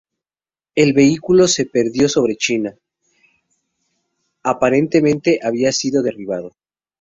El 0.73 0.93
vehículo 0.93 1.47
se 1.47 1.67
perdió 1.67 2.09
sobre 2.09 2.35
China, 2.35 2.73
aparentemente 4.41 5.39
había 5.43 5.71
sido 5.71 6.01
derribado. 6.01 6.53